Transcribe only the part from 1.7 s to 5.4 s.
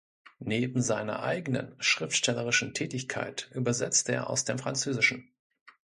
schriftstellerischen Tätigkeit übersetzt er aus dem Französischen.